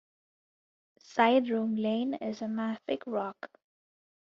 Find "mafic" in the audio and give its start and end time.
2.45-3.03